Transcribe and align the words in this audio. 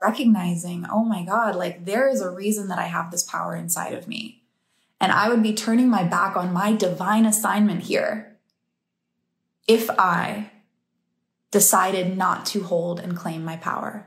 recognizing, 0.00 0.86
oh 0.90 1.04
my 1.04 1.24
God, 1.24 1.56
like 1.56 1.84
there 1.84 2.08
is 2.08 2.20
a 2.20 2.30
reason 2.30 2.68
that 2.68 2.78
I 2.78 2.86
have 2.86 3.10
this 3.10 3.22
power 3.22 3.56
inside 3.56 3.94
of 3.94 4.08
me. 4.08 4.42
And 5.00 5.12
I 5.12 5.28
would 5.28 5.42
be 5.42 5.54
turning 5.54 5.88
my 5.88 6.02
back 6.02 6.36
on 6.36 6.52
my 6.52 6.72
divine 6.72 7.24
assignment 7.24 7.82
here 7.82 8.36
if 9.66 9.88
I 9.90 10.50
decided 11.50 12.16
not 12.16 12.46
to 12.46 12.62
hold 12.62 13.00
and 13.00 13.16
claim 13.16 13.44
my 13.44 13.56
power. 13.56 14.04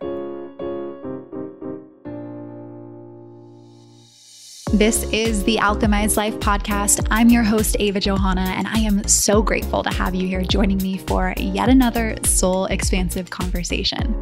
This 4.74 5.04
is 5.12 5.44
the 5.44 5.58
Alchemized 5.58 6.18
Life 6.18 6.40
podcast. 6.40 7.06
I'm 7.12 7.30
your 7.30 7.44
host, 7.44 7.76
Ava 7.80 8.00
Johanna, 8.00 8.54
and 8.56 8.68
I 8.68 8.80
am 8.80 9.06
so 9.08 9.42
grateful 9.42 9.84
to 9.84 9.90
have 9.90 10.16
you 10.16 10.28
here 10.28 10.44
joining 10.44 10.78
me 10.78 10.98
for 10.98 11.34
yet 11.38 11.70
another 11.70 12.16
soul 12.24 12.66
expansive 12.66 13.30
conversation. 13.30 14.16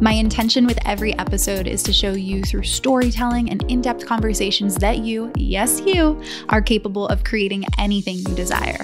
My 0.00 0.12
intention 0.12 0.66
with 0.66 0.78
every 0.86 1.16
episode 1.18 1.66
is 1.66 1.82
to 1.84 1.92
show 1.92 2.12
you 2.12 2.42
through 2.42 2.64
storytelling 2.64 3.50
and 3.50 3.62
in 3.70 3.80
depth 3.80 4.06
conversations 4.06 4.76
that 4.76 4.98
you, 4.98 5.32
yes, 5.36 5.80
you, 5.84 6.20
are 6.48 6.60
capable 6.60 7.08
of 7.08 7.24
creating 7.24 7.64
anything 7.78 8.18
you 8.18 8.34
desire. 8.34 8.78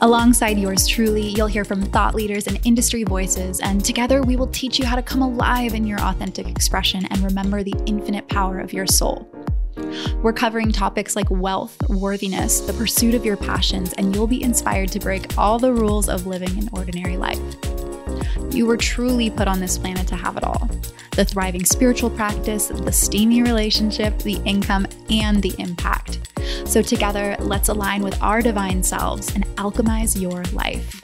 Alongside 0.00 0.58
yours 0.58 0.86
truly, 0.86 1.28
you'll 1.28 1.46
hear 1.46 1.64
from 1.64 1.82
thought 1.82 2.14
leaders 2.14 2.46
and 2.46 2.60
industry 2.64 3.04
voices, 3.04 3.60
and 3.60 3.84
together 3.84 4.22
we 4.22 4.36
will 4.36 4.48
teach 4.48 4.78
you 4.78 4.84
how 4.84 4.96
to 4.96 5.02
come 5.02 5.22
alive 5.22 5.74
in 5.74 5.86
your 5.86 6.00
authentic 6.00 6.48
expression 6.48 7.06
and 7.06 7.20
remember 7.20 7.62
the 7.62 7.74
infinite 7.86 8.28
power 8.28 8.60
of 8.60 8.72
your 8.72 8.86
soul. 8.86 9.30
We're 10.22 10.32
covering 10.32 10.72
topics 10.72 11.16
like 11.16 11.30
wealth, 11.30 11.76
worthiness, 11.88 12.60
the 12.60 12.72
pursuit 12.72 13.14
of 13.14 13.24
your 13.24 13.36
passions, 13.36 13.92
and 13.94 14.14
you'll 14.14 14.26
be 14.26 14.42
inspired 14.42 14.90
to 14.92 15.00
break 15.00 15.36
all 15.38 15.58
the 15.58 15.72
rules 15.72 16.08
of 16.08 16.26
living 16.26 16.56
an 16.58 16.68
ordinary 16.72 17.16
life. 17.16 17.40
You 18.50 18.66
were 18.66 18.76
truly 18.76 19.30
put 19.30 19.48
on 19.48 19.60
this 19.60 19.78
planet 19.78 20.06
to 20.08 20.16
have 20.16 20.36
it 20.36 20.44
all 20.44 20.68
the 21.12 21.24
thriving 21.24 21.64
spiritual 21.64 22.10
practice, 22.10 22.66
the 22.68 22.90
steamy 22.90 23.40
relationship, 23.42 24.18
the 24.18 24.40
income, 24.44 24.86
and 25.10 25.40
the 25.42 25.54
impact. 25.58 26.18
So, 26.64 26.82
together, 26.82 27.36
let's 27.38 27.68
align 27.68 28.02
with 28.02 28.20
our 28.20 28.42
divine 28.42 28.82
selves 28.82 29.32
and 29.34 29.44
alchemize 29.56 30.20
your 30.20 30.42
life. 30.52 31.00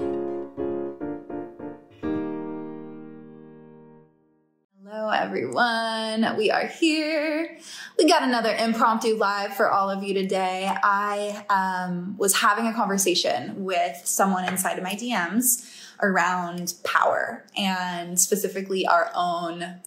Hello, 4.85 5.11
everyone. 5.11 6.37
We 6.37 6.51
are 6.51 6.67
here. 6.67 7.59
We 7.97 8.09
got 8.09 8.23
another 8.23 8.53
impromptu 8.55 9.17
live 9.17 9.55
for 9.55 9.71
all 9.71 9.91
of 9.91 10.03
you 10.03 10.15
today. 10.15 10.69
I 10.83 11.45
um, 11.49 12.17
was 12.19 12.37
having 12.37 12.67
a 12.67 12.75
conversation 12.75 13.65
with 13.65 13.97
someone 14.05 14.47
inside 14.47 14.77
of 14.79 14.83
my 14.83 14.95
DMs 14.95 15.65
around 16.03 16.75
power 16.85 17.45
and 17.57 18.19
specifically 18.19 18.87
our 18.87 19.11
own 19.15 19.81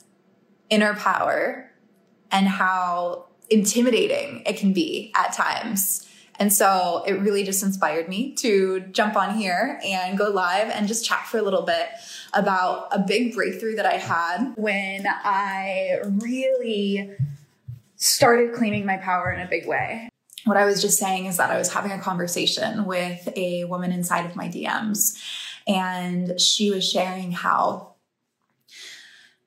inner 0.69 0.94
power 0.95 1.72
and 2.31 2.47
how 2.47 3.25
intimidating 3.50 4.44
it 4.45 4.58
can 4.58 4.73
be 4.73 5.11
at 5.16 5.34
times. 5.34 6.08
And 6.39 6.52
so 6.52 7.03
it 7.06 7.14
really 7.14 7.44
just 7.44 7.61
inspired 7.61 8.09
me 8.09 8.34
to 8.36 8.81
jump 8.91 9.16
on 9.16 9.38
here 9.38 9.80
and 9.86 10.17
go 10.17 10.30
live 10.30 10.69
and 10.72 10.88
just 10.88 11.06
chat 11.06 11.28
for 11.28 11.38
a 11.38 11.44
little 11.44 11.61
bit 11.61 11.89
about 12.34 12.88
a 12.91 13.00
big 13.00 13.36
breakthrough 13.36 13.75
that 13.75 13.86
I 13.86 13.97
had 13.97 14.53
when 14.56 15.06
I 15.08 16.00
really 16.03 17.11
started 17.97 18.53
claiming 18.53 18.86
my 18.86 18.97
power 18.97 19.31
in 19.31 19.39
a 19.39 19.47
big 19.47 19.67
way. 19.67 20.09
What 20.45 20.58
I 20.58 20.66
was 20.66 20.81
just 20.81 20.97
saying 20.97 21.28
is 21.28 21.38
that 21.38 21.52
I 21.52 21.58
was 21.58 21.72
having 21.72 21.91
a 21.91 22.00
conversation 22.00 22.86
with 22.86 23.30
a 23.38 23.64
woman 23.66 23.91
inside 23.91 24.25
of 24.25 24.36
my 24.36 24.50
DMs 24.50 25.17
and 25.67 26.39
she 26.39 26.72
was 26.72 26.88
sharing 26.88 27.31
how 27.31 27.95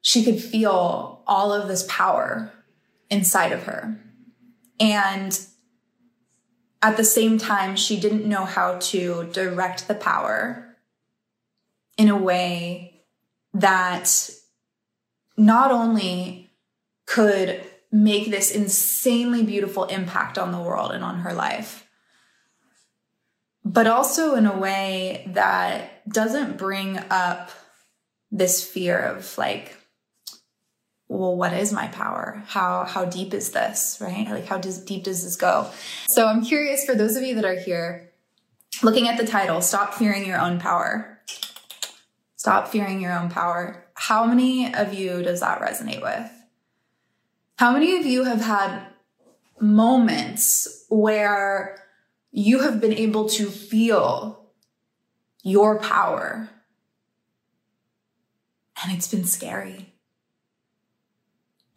she 0.00 0.25
could 0.25 0.41
feel 0.41 1.22
all 1.27 1.53
of 1.53 1.69
this 1.69 1.84
power 1.89 2.53
inside 3.11 3.53
of 3.53 3.64
her. 3.64 3.98
And 4.78 5.39
at 6.83 6.97
the 6.97 7.05
same 7.05 7.39
time, 7.39 7.77
she 7.77 7.98
didn't 7.98 8.27
know 8.27 8.44
how 8.44 8.78
to 8.78 9.28
direct 9.32 9.88
the 9.88 9.94
power 9.94 10.77
in 11.97 12.09
a 12.09 12.16
way 12.16 13.03
that 13.54 14.31
not 15.37 15.71
only 15.71 16.50
could 17.06 17.65
make 17.91 18.31
this 18.31 18.50
insanely 18.50 19.43
beautiful 19.43 19.84
impact 19.84 20.38
on 20.38 20.53
the 20.53 20.60
world 20.60 20.93
and 20.93 21.03
on 21.03 21.21
her 21.21 21.33
life, 21.33 21.85
but 23.66 23.88
also 23.88 24.37
in 24.37 24.47
a 24.47 24.56
way 24.56 25.28
that 25.32 26.09
doesn't 26.09 26.56
bring 26.56 26.99
up 27.10 27.50
this 28.31 28.65
fear 28.65 28.97
of 28.97 29.37
like 29.37 29.77
well 31.09 31.37
what 31.37 31.53
is 31.53 31.72
my 31.72 31.88
power? 31.88 32.43
How 32.47 32.84
how 32.84 33.04
deep 33.04 33.34
is 33.34 33.50
this 33.50 33.99
right? 34.00 34.28
Like 34.28 34.47
how 34.47 34.59
does, 34.59 34.78
deep 34.78 35.04
does 35.04 35.25
this 35.25 35.34
go? 35.34 35.69
So 36.06 36.27
i'm 36.27 36.44
curious 36.44 36.84
for 36.84 36.94
those 36.94 37.16
of 37.16 37.25
you 37.25 37.34
that 37.34 37.44
are 37.44 37.59
here 37.59 38.12
looking 38.82 39.09
at 39.09 39.19
the 39.19 39.27
title 39.27 39.60
stop 39.60 39.94
fearing 39.94 40.25
your 40.25 40.41
own 40.41 40.60
power. 40.60 41.19
Stop 42.37 42.69
fearing 42.69 43.00
your 43.00 43.19
own 43.19 43.31
power. 43.31 43.84
How 43.94 44.25
many 44.27 44.72
of 44.72 44.94
you 44.94 45.25
does 45.25 45.41
that 45.41 45.60
resonate 45.60 46.03
with? 46.03 46.31
How 47.59 47.72
many 47.72 47.97
of 47.97 48.06
you 48.06 48.22
have 48.25 48.43
had 48.43 48.87
moments 49.59 50.84
where 50.88 51.85
you 52.36 52.60
have 52.60 52.82
been 52.82 52.92
able 52.92 53.30
to 53.30 53.47
feel 53.47 54.50
your 55.42 55.78
power. 55.78 56.50
And 58.82 58.92
it's 58.92 59.08
been 59.08 59.24
scary. 59.24 59.94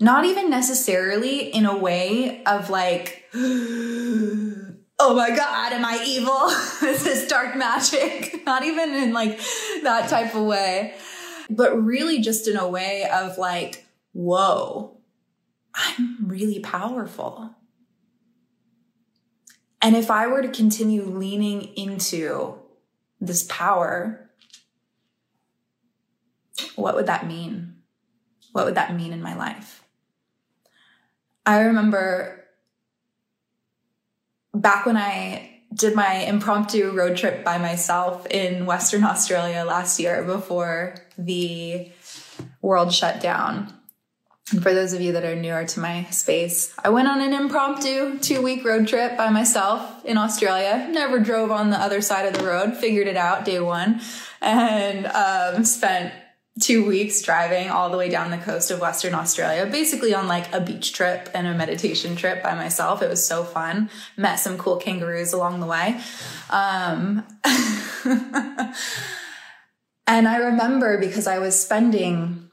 Not 0.02 0.26
even 0.26 0.50
necessarily 0.50 1.50
in 1.50 1.66
a 1.66 1.78
way 1.78 2.44
of 2.44 2.70
like, 2.70 3.24
oh 3.34 4.76
my 5.00 5.30
God, 5.30 5.72
am 5.72 5.86
I 5.86 6.04
evil? 6.06 6.48
is 6.90 7.06
this 7.06 7.26
dark 7.30 7.56
magic? 7.56 8.42
Not 8.46 8.66
even 8.66 8.94
in 8.96 9.14
like 9.14 9.40
that 9.84 10.10
type 10.10 10.36
of 10.36 10.44
way, 10.44 10.94
but 11.50 11.82
really 11.82 12.20
just 12.20 12.50
in 12.50 12.58
a 12.58 12.68
way 12.68 13.10
of 13.10 13.38
like, 13.38 13.86
whoa, 14.12 14.98
I'm 15.74 16.28
really 16.28 16.60
powerful. 16.60 17.56
And 19.82 19.96
if 19.96 20.12
I 20.12 20.28
were 20.28 20.42
to 20.42 20.50
continue 20.50 21.04
leaning 21.06 21.62
into 21.76 22.56
this 23.22 23.44
power, 23.44 24.30
what 26.76 26.96
would 26.96 27.06
that 27.06 27.28
mean? 27.28 27.76
What 28.52 28.66
would 28.66 28.76
that 28.76 28.96
mean 28.96 29.14
in 29.14 29.22
my 29.22 29.36
life? 29.36 29.84
I 31.46 31.62
remember 31.62 32.46
back 34.54 34.86
when 34.86 34.98
I 34.98 35.62
did 35.74 35.96
my 35.96 36.14
impromptu 36.14 36.92
road 36.92 37.16
trip 37.16 37.44
by 37.44 37.58
myself 37.58 38.26
in 38.28 38.66
Western 38.66 39.04
Australia 39.04 39.64
last 39.66 40.00
year 40.00 40.24
before 40.24 40.96
the 41.18 41.92
world 42.62 42.94
shut 42.94 43.22
down. 43.22 43.74
And 44.52 44.64
for 44.64 44.74
those 44.74 44.94
of 44.94 45.02
you 45.02 45.12
that 45.14 45.24
are 45.24 45.36
newer 45.36 45.64
to 45.64 45.80
my 45.80 46.06
space, 46.06 46.74
I 46.84 46.90
went 46.90 47.08
on 47.08 47.22
an 47.22 47.34
impromptu 47.34 48.18
two 48.20 48.42
week 48.42 48.66
road 48.66 48.88
trip 48.88 49.16
by 49.18 49.30
myself 49.30 50.04
in 50.06 50.18
Australia. 50.18 50.88
Never 50.92 51.20
drove 51.20 51.52
on 51.52 51.70
the 51.70 51.78
other 51.78 52.02
side 52.02 52.26
of 52.26 52.34
the 52.34 52.48
road, 52.48 52.76
figured 52.76 53.08
it 53.08 53.18
out 53.18 53.46
day 53.46 53.60
one, 53.60 54.02
and 54.42 55.06
um, 55.08 55.64
spent 55.66 56.14
two 56.60 56.86
weeks 56.86 57.22
driving 57.22 57.70
all 57.70 57.90
the 57.90 57.98
way 57.98 58.10
down 58.10 58.32
the 58.32 58.38
coast 58.38 58.72
of 58.72 58.82
Western 58.82 59.14
Australia, 59.14 59.66
basically 59.66 60.14
on 60.14 60.28
like 60.28 60.54
a 60.54 60.60
beach 60.60 60.94
trip 60.94 61.30
and 61.34 61.48
a 61.48 61.54
meditation 61.54 62.16
trip 62.16 62.44
by 62.44 62.54
myself. 62.56 63.02
It 63.02 63.10
was 63.10 63.26
so 63.26 63.44
fun. 63.44 63.90
Met 64.18 64.38
some 64.38 64.58
cool 64.58 64.78
kangaroos 64.78 65.32
along 65.32 65.60
the 65.60 65.68
way. 65.68 66.02
Um, 66.50 67.26
and 70.08 70.28
I 70.28 70.38
remember 70.38 70.98
because 71.00 71.28
I 71.28 71.40
was 71.40 71.62
spending 71.62 72.50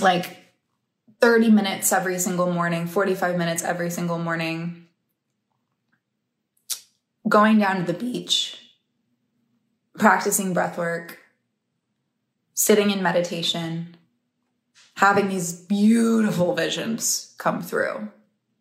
like 0.00 0.39
30 1.20 1.50
minutes 1.50 1.92
every 1.92 2.18
single 2.18 2.50
morning, 2.52 2.86
45 2.86 3.36
minutes 3.36 3.62
every 3.62 3.90
single 3.90 4.18
morning, 4.18 4.86
going 7.28 7.58
down 7.58 7.76
to 7.76 7.82
the 7.82 7.98
beach, 7.98 8.72
practicing 9.98 10.54
breath 10.54 10.78
work, 10.78 11.18
sitting 12.54 12.90
in 12.90 13.02
meditation, 13.02 13.96
having 14.94 15.28
these 15.28 15.52
beautiful 15.52 16.54
visions 16.54 17.34
come 17.38 17.62
through. 17.62 18.08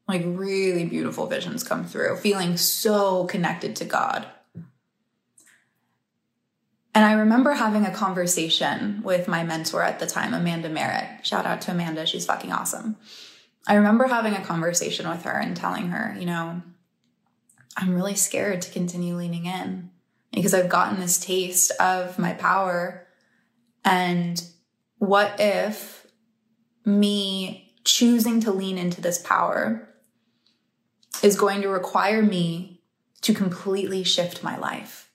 Like 0.08 0.24
really 0.26 0.86
beautiful 0.86 1.28
visions 1.28 1.64
come 1.64 1.86
through, 1.86 2.18
feeling 2.18 2.58
so 2.58 3.26
connected 3.26 3.76
to 3.78 3.86
God. 3.86 4.26
And 6.96 7.06
I 7.06 7.14
remember 7.14 7.54
having 7.54 7.86
a 7.86 7.94
conversation 7.94 9.02
with 9.04 9.28
my 9.28 9.44
mentor 9.44 9.84
at 9.84 10.00
the 10.00 10.08
time, 10.08 10.34
Amanda 10.34 10.70
Merritt. 10.70 11.26
Shout 11.26 11.46
out 11.46 11.62
to 11.62 11.72
Amanda, 11.72 12.06
she's 12.06 12.26
fucking 12.26 12.52
awesome. 12.52 12.98
I 13.68 13.76
remember 13.76 14.08
having 14.08 14.34
a 14.34 14.44
conversation 14.44 15.08
with 15.08 15.24
her 15.24 15.38
and 15.40 15.56
telling 15.56 15.90
her, 15.90 16.16
you 16.20 16.26
know, 16.26 16.62
I'm 17.78 17.94
really 17.94 18.16
scared 18.16 18.62
to 18.64 18.72
continue 18.72 19.16
leaning 19.16 19.46
in 19.46 19.92
because 20.32 20.54
I've 20.54 20.70
gotten 20.70 21.00
this 21.00 21.20
taste 21.20 21.72
of 21.80 22.18
my 22.18 22.34
power. 22.34 23.08
And 23.86 24.42
what 24.98 25.36
if 25.40 26.08
me 26.86 27.74
choosing 27.84 28.40
to 28.42 28.52
lean 28.52 28.78
into 28.78 29.02
this 29.02 29.20
power 29.20 29.90
is 31.24 31.36
going 31.36 31.62
to 31.62 31.70
require 31.70 32.22
me 32.22 32.82
to 33.22 33.34
completely 33.34 34.04
shift 34.04 34.44
my 34.44 34.58
life. 34.58 35.09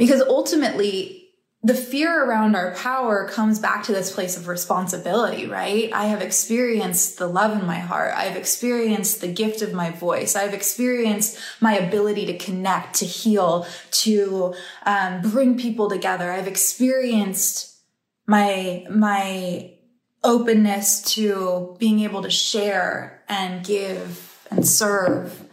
Because 0.00 0.22
ultimately, 0.22 1.28
the 1.62 1.74
fear 1.74 2.24
around 2.24 2.56
our 2.56 2.74
power 2.74 3.28
comes 3.28 3.58
back 3.58 3.82
to 3.84 3.92
this 3.92 4.10
place 4.10 4.34
of 4.38 4.48
responsibility, 4.48 5.46
right? 5.46 5.92
I 5.92 6.06
have 6.06 6.22
experienced 6.22 7.18
the 7.18 7.26
love 7.26 7.60
in 7.60 7.66
my 7.66 7.80
heart. 7.80 8.14
I've 8.14 8.34
experienced 8.34 9.20
the 9.20 9.28
gift 9.28 9.60
of 9.60 9.74
my 9.74 9.90
voice. 9.90 10.34
I've 10.34 10.54
experienced 10.54 11.38
my 11.60 11.74
ability 11.74 12.24
to 12.26 12.38
connect, 12.38 12.94
to 13.00 13.04
heal, 13.04 13.66
to 13.90 14.54
um, 14.86 15.20
bring 15.20 15.58
people 15.58 15.90
together. 15.90 16.32
I've 16.32 16.48
experienced 16.48 17.76
my, 18.26 18.86
my 18.88 19.74
openness 20.24 21.02
to 21.16 21.76
being 21.78 22.00
able 22.00 22.22
to 22.22 22.30
share 22.30 23.22
and 23.28 23.62
give 23.62 24.46
and 24.50 24.66
serve. 24.66 25.44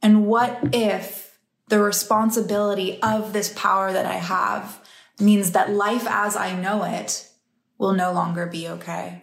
And 0.00 0.26
what 0.26 0.60
if 0.72 1.27
the 1.68 1.80
responsibility 1.80 3.00
of 3.02 3.32
this 3.32 3.52
power 3.54 3.92
that 3.92 4.06
I 4.06 4.14
have 4.14 4.80
means 5.20 5.52
that 5.52 5.70
life 5.72 6.06
as 6.08 6.36
I 6.36 6.58
know 6.58 6.84
it 6.84 7.28
will 7.76 7.92
no 7.92 8.12
longer 8.12 8.46
be 8.46 8.68
okay. 8.68 9.22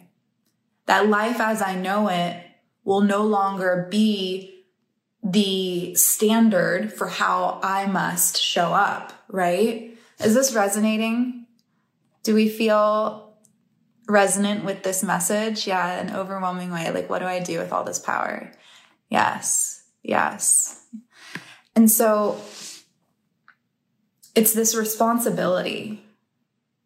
That 0.86 1.10
life 1.10 1.40
as 1.40 1.62
I 1.62 1.76
know 1.76 2.10
it 2.10 2.42
will 2.84 3.02
no 3.02 3.24
longer 3.24 3.88
be 3.90 4.64
the 5.24 5.96
standard 5.96 6.94
for 6.94 7.08
how 7.08 7.60
I 7.64 7.88
must 7.88 8.40
show 8.40 8.74
up, 8.74 9.12
right? 9.28 9.98
Is 10.24 10.36
this 10.36 10.54
resonating? 10.54 11.48
Do 12.24 12.36
we 12.36 12.48
feel 12.48 13.34
resonant 14.08 14.64
with 14.64 14.84
this 14.84 15.04
message? 15.04 15.66
Yeah, 15.66 16.00
an 16.00 16.16
overwhelming 16.16 16.72
way. 16.72 16.92
Like, 16.92 17.10
what 17.10 17.20
do 17.20 17.26
I 17.26 17.40
do 17.40 17.58
with 17.58 17.74
all 17.74 17.84
this 17.84 18.00
power? 18.00 18.52
Yes, 19.10 19.84
yes. 20.04 20.86
And 21.76 21.92
so 21.92 22.42
it's 24.34 24.54
this 24.54 24.76
responsibility, 24.76 26.04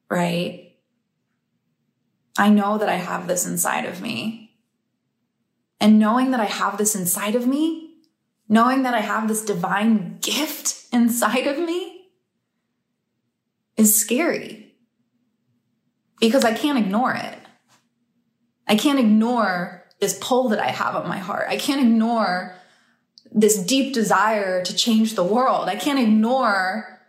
right? 0.10 0.76
I 2.38 2.50
know 2.50 2.78
that 2.78 2.90
I 2.90 2.96
have 2.96 3.28
this 3.28 3.46
inside 3.46 3.86
of 3.86 4.02
me. 4.02 4.58
And 5.80 6.00
knowing 6.00 6.32
that 6.32 6.40
I 6.40 6.46
have 6.46 6.78
this 6.78 6.96
inside 6.96 7.36
of 7.36 7.48
me, 7.48 7.96
knowing 8.48 8.84
that 8.84 8.94
I 8.94 9.02
have 9.02 9.28
this 9.28 9.46
divine 9.46 10.18
gift 10.22 10.86
inside 10.94 11.48
of 11.48 11.58
me 11.58 12.10
is 13.78 13.96
scary 13.96 14.76
because 16.20 16.44
I 16.44 16.54
can't 16.54 16.78
ignore 16.78 17.14
it. 17.14 17.38
I 18.68 18.76
can't 18.76 19.00
ignore 19.00 19.86
this 20.00 20.18
pull 20.20 20.50
that 20.50 20.60
I 20.60 20.68
have 20.68 20.96
on 20.96 21.08
my 21.08 21.18
heart. 21.18 21.48
I 21.50 21.58
can't 21.58 21.82
ignore 21.82 22.56
this 23.32 23.64
deep 23.64 23.94
desire 23.94 24.64
to 24.64 24.76
change 24.76 25.16
the 25.16 25.24
world. 25.24 25.68
I 25.68 25.76
can't 25.76 26.00
ignore 26.00 27.00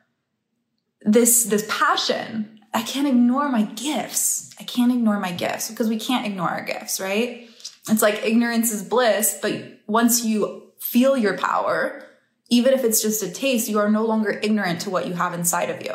this 1.02 1.44
this 1.44 1.66
passion. 1.68 2.60
I 2.72 2.82
can't 2.82 3.08
ignore 3.08 3.48
my 3.48 3.62
gifts. 3.62 4.54
I 4.60 4.64
can't 4.64 4.92
ignore 4.92 5.18
my 5.18 5.32
gifts 5.32 5.70
because 5.70 5.88
we 5.88 5.98
can't 5.98 6.26
ignore 6.26 6.48
our 6.48 6.64
gifts 6.64 7.00
right? 7.00 7.48
It's 7.88 8.02
like 8.02 8.24
ignorance 8.24 8.70
is 8.70 8.82
bliss 8.82 9.38
but 9.40 9.80
once 9.86 10.24
you 10.24 10.72
feel 10.78 11.16
your 11.16 11.36
power 11.36 12.04
even 12.50 12.74
if 12.74 12.84
it's 12.84 13.00
just 13.00 13.22
a 13.22 13.30
taste 13.30 13.68
you 13.68 13.78
are 13.78 13.90
no 13.90 14.04
longer 14.04 14.38
ignorant 14.42 14.80
to 14.82 14.90
what 14.90 15.06
you 15.06 15.14
have 15.14 15.34
inside 15.34 15.70
of 15.70 15.82
you. 15.82 15.94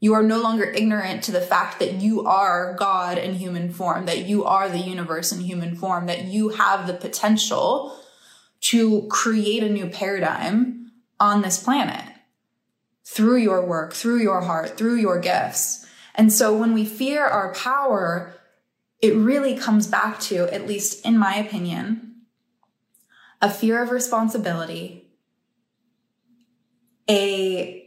You 0.00 0.14
are 0.14 0.22
no 0.22 0.40
longer 0.40 0.64
ignorant 0.64 1.24
to 1.24 1.32
the 1.32 1.40
fact 1.40 1.80
that 1.80 1.94
you 1.94 2.24
are 2.24 2.76
god 2.78 3.18
in 3.18 3.34
human 3.34 3.72
form 3.72 4.06
that 4.06 4.26
you 4.26 4.44
are 4.44 4.68
the 4.68 4.78
universe 4.78 5.32
in 5.32 5.40
human 5.40 5.74
form 5.74 6.06
that 6.06 6.24
you 6.24 6.50
have 6.50 6.86
the 6.86 6.94
potential 6.94 7.98
to 8.60 9.06
create 9.08 9.62
a 9.62 9.68
new 9.68 9.88
paradigm 9.88 10.92
on 11.20 11.42
this 11.42 11.62
planet 11.62 12.04
through 13.04 13.36
your 13.36 13.64
work, 13.64 13.92
through 13.92 14.20
your 14.20 14.42
heart, 14.42 14.76
through 14.76 14.96
your 14.96 15.18
gifts. 15.18 15.86
And 16.14 16.32
so 16.32 16.56
when 16.56 16.74
we 16.74 16.84
fear 16.84 17.24
our 17.24 17.54
power, 17.54 18.34
it 19.00 19.14
really 19.14 19.56
comes 19.56 19.86
back 19.86 20.20
to, 20.20 20.52
at 20.52 20.66
least 20.66 21.06
in 21.06 21.16
my 21.16 21.36
opinion, 21.36 22.22
a 23.40 23.48
fear 23.48 23.82
of 23.82 23.90
responsibility, 23.90 25.10
a 27.08 27.84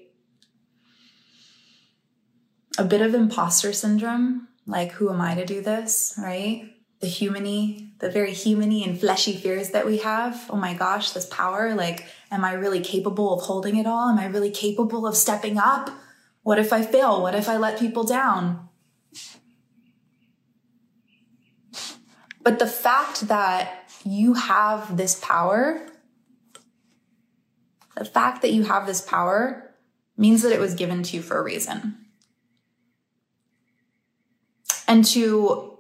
a 2.78 2.86
bit 2.86 3.02
of 3.02 3.14
imposter 3.14 3.74
syndrome, 3.74 4.48
like 4.66 4.94
who 4.94 5.10
am 5.10 5.20
I 5.20 5.36
to 5.36 5.46
do 5.46 5.62
this, 5.62 6.18
right? 6.18 6.71
The 7.02 7.08
humany, 7.08 7.98
the 8.00 8.10
very 8.10 8.32
humany 8.32 8.88
and 8.88 9.00
fleshy 9.00 9.34
fears 9.34 9.72
that 9.72 9.86
we 9.86 9.98
have. 9.98 10.46
Oh 10.50 10.56
my 10.56 10.74
gosh, 10.76 11.12
this 11.12 11.26
power. 11.26 11.74
Like, 11.74 12.06
am 12.30 12.46
I 12.46 12.54
really 12.54 12.80
capable 12.80 13.34
of 13.34 13.42
holding 13.42 13.76
it 13.76 13.88
all? 13.88 14.10
Am 14.10 14.20
I 14.20 14.28
really 14.28 14.52
capable 14.52 15.08
of 15.08 15.18
stepping 15.18 15.58
up? 15.58 15.90
What 16.44 16.60
if 16.60 16.72
I 16.72 16.84
fail? 16.84 17.22
What 17.22 17.36
if 17.36 17.50
I 17.50 17.58
let 17.58 17.80
people 17.80 18.04
down? 18.04 18.70
But 22.44 22.60
the 22.60 22.68
fact 22.68 23.28
that 23.28 23.90
you 24.04 24.36
have 24.36 24.98
this 24.98 25.20
power, 25.20 25.88
the 27.96 28.06
fact 28.06 28.42
that 28.42 28.52
you 28.52 28.64
have 28.64 28.86
this 28.86 29.02
power 29.02 29.76
means 30.18 30.42
that 30.44 30.52
it 30.52 30.60
was 30.60 30.76
given 30.76 31.04
to 31.04 31.18
you 31.18 31.24
for 31.24 31.40
a 31.40 31.44
reason. 31.44 31.98
And 34.88 35.06
to 35.06 35.71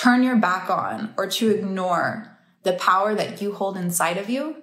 turn 0.00 0.22
your 0.22 0.36
back 0.36 0.70
on 0.70 1.12
or 1.18 1.26
to 1.26 1.50
ignore 1.50 2.38
the 2.62 2.72
power 2.72 3.14
that 3.14 3.42
you 3.42 3.52
hold 3.52 3.76
inside 3.76 4.16
of 4.16 4.30
you 4.30 4.56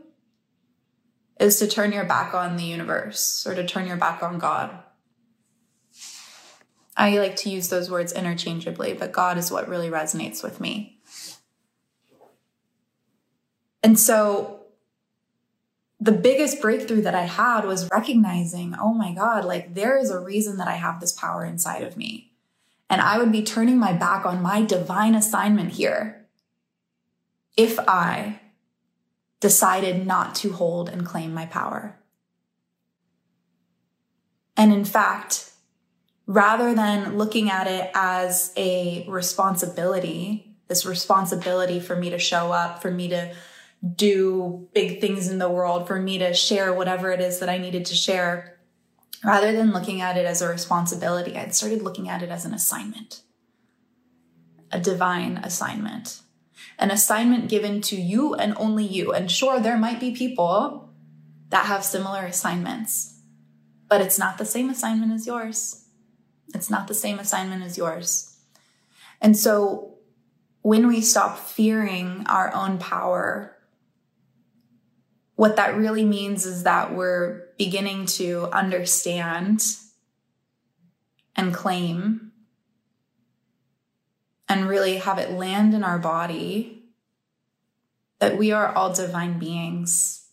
is 1.40 1.60
to 1.60 1.68
turn 1.68 1.92
your 1.92 2.04
back 2.04 2.34
on 2.34 2.58
the 2.58 2.64
universe 2.64 3.46
or 3.46 3.54
to 3.54 3.64
turn 3.64 3.86
your 3.86 3.98
back 3.98 4.24
on 4.24 4.40
God. 4.40 4.80
I 6.96 7.16
like 7.20 7.36
to 7.38 7.52
use 7.52 7.70
those 7.70 7.92
words 7.92 8.12
interchangeably, 8.12 8.96
but 8.96 9.12
God 9.12 9.38
is 9.38 9.52
what 9.52 9.70
really 9.70 9.90
resonates 9.92 10.42
with 10.42 10.60
me. 10.60 11.00
And 13.84 14.00
so 14.00 14.62
the 16.00 16.14
biggest 16.14 16.60
breakthrough 16.60 17.02
that 17.02 17.14
I 17.14 17.26
had 17.26 17.64
was 17.64 17.88
recognizing, 17.92 18.74
oh 18.80 18.92
my 18.92 19.14
God, 19.14 19.46
like 19.46 19.76
there 19.76 20.00
is 20.00 20.10
a 20.10 20.20
reason 20.20 20.58
that 20.58 20.68
I 20.68 20.78
have 20.78 21.00
this 21.00 21.14
power 21.14 21.46
inside 21.46 21.84
of 21.84 21.96
me. 21.96 22.32
And 22.90 23.02
I 23.02 23.18
would 23.18 23.32
be 23.32 23.44
turning 23.44 23.78
my 23.78 23.94
back 23.94 24.26
on 24.26 24.42
my 24.42 24.64
divine 24.64 25.16
assignment 25.16 25.72
here 25.72 26.26
if 27.58 27.78
I 27.80 28.40
decided 29.40 30.06
not 30.08 30.36
to 30.36 30.54
hold 30.54 30.90
and 30.90 31.06
claim 31.06 31.34
my 31.34 31.46
power. 31.46 31.98
And 34.56 34.74
in 34.74 34.86
fact, 34.86 35.52
rather 36.26 36.74
than 36.74 37.18
looking 37.18 37.50
at 37.50 37.68
it 37.68 37.92
as 37.94 38.54
a 38.58 39.06
responsibility, 39.08 40.56
this 40.68 40.86
responsibility 40.86 41.80
for 41.80 41.96
me 41.96 42.10
to 42.10 42.20
show 42.20 42.52
up, 42.52 42.82
for 42.82 42.92
me 42.92 43.08
to 43.10 43.34
do 43.96 44.68
big 44.74 45.00
things 45.00 45.30
in 45.30 45.38
the 45.38 45.50
world, 45.50 45.88
for 45.88 46.00
me 46.00 46.18
to 46.18 46.34
share 46.34 46.74
whatever 46.74 47.12
it 47.12 47.22
is 47.22 47.40
that 47.40 47.50
I 47.50 47.58
needed 47.58 47.86
to 47.86 47.96
share, 47.96 48.57
rather 49.24 49.52
than 49.52 49.72
looking 49.72 50.02
at 50.02 50.18
it 50.18 50.26
as 50.26 50.42
a 50.42 50.48
responsibility, 50.48 51.38
I'd 51.38 51.56
started 51.56 51.82
looking 51.82 52.10
at 52.10 52.22
it 52.22 52.30
as 52.30 52.46
an 52.46 52.54
assignment, 52.54 53.22
a 54.72 54.80
divine 54.80 55.38
assignment, 55.38 56.22
an 56.80 56.92
assignment 56.92 57.50
given 57.50 57.82
to 57.82 57.96
you 57.96 58.34
and 58.34 58.54
only 58.58 58.86
you. 58.86 59.14
And 59.14 59.32
sure, 59.32 59.60
there 59.60 59.78
might 59.78 60.00
be 60.00 60.12
people 60.12 60.90
that 61.50 61.66
have 61.66 61.84
similar 61.84 62.26
assignments, 62.26 63.20
but 63.88 64.02
it's 64.02 64.20
not 64.20 64.38
the 64.38 64.46
same 64.46 64.70
assignment 64.70 65.12
as 65.12 65.26
yours. 65.26 65.86
It's 66.54 66.70
not 66.70 66.88
the 66.88 66.94
same 66.94 67.20
assignment 67.20 67.64
as 67.64 67.78
yours. 67.78 68.38
And 69.22 69.36
so 69.36 69.96
when 70.62 70.88
we 70.88 71.02
stop 71.02 71.40
fearing 71.40 72.26
our 72.28 72.54
own 72.54 72.78
power 72.78 73.58
what 75.38 75.56
that 75.56 75.78
really 75.78 76.04
means 76.04 76.46
is 76.46 76.64
that 76.64 76.94
we're 76.94 77.47
beginning 77.58 78.06
to 78.06 78.50
understand 78.54 79.64
and 81.36 81.54
claim 81.54 82.32
and 84.50 84.68
really 84.68 84.98
have 84.98 85.18
it 85.18 85.32
land 85.32 85.74
in 85.74 85.84
our 85.84 86.00
body 86.00 86.84
that 88.20 88.38
we 88.38 88.52
are 88.52 88.74
all 88.74 88.94
divine 88.94 89.38
beings 89.38 90.28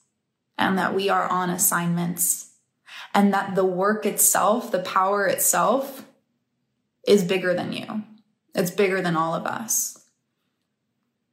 and 0.56 0.78
that 0.78 0.94
we 0.94 1.08
are 1.08 1.28
on 1.28 1.50
assignments 1.50 2.52
and 3.12 3.32
that 3.32 3.54
the 3.54 3.64
work 3.64 4.06
itself, 4.06 4.70
the 4.70 4.78
power 4.78 5.26
itself, 5.26 6.04
is 7.06 7.22
bigger 7.24 7.54
than 7.54 7.72
you. 7.72 8.02
It's 8.54 8.70
bigger 8.70 9.00
than 9.02 9.16
all 9.16 9.34
of 9.34 9.46
us. 9.46 10.04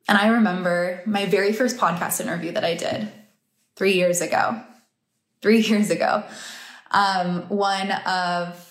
And 0.08 0.18
I 0.18 0.28
remember 0.28 1.02
my 1.06 1.26
very 1.26 1.54
first 1.54 1.78
podcast 1.78 2.20
interview 2.20 2.52
that 2.52 2.66
I 2.66 2.76
did 2.76 3.12
three 3.76 3.94
years 3.94 4.22
ago. 4.22 4.62
Three 5.42 5.62
years 5.62 5.90
ago. 5.90 6.24
Um, 6.92 7.44
one 7.50 7.92
of 7.92 8.68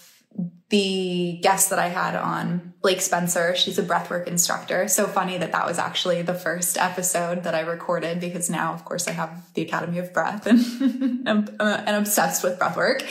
the 0.70 1.40
guest 1.42 1.70
that 1.70 1.78
I 1.78 1.88
had 1.88 2.14
on, 2.14 2.74
Blake 2.80 3.00
Spencer. 3.00 3.54
She's 3.56 3.78
a 3.78 3.82
breathwork 3.82 4.26
instructor. 4.26 4.88
So 4.88 5.06
funny 5.06 5.36
that 5.36 5.52
that 5.52 5.66
was 5.66 5.78
actually 5.78 6.22
the 6.22 6.34
first 6.34 6.78
episode 6.78 7.42
that 7.42 7.54
I 7.54 7.60
recorded 7.60 8.20
because 8.20 8.48
now, 8.48 8.72
of 8.72 8.84
course, 8.84 9.08
I 9.08 9.12
have 9.12 9.52
the 9.54 9.62
Academy 9.62 9.98
of 9.98 10.14
Breath 10.14 10.46
and 10.46 11.28
I'm, 11.28 11.48
uh, 11.58 11.82
obsessed 11.86 12.44
with 12.44 12.58
breathwork. 12.58 13.02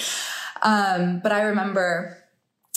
Um, 0.62 1.20
but 1.20 1.32
I 1.32 1.44
remember 1.44 2.18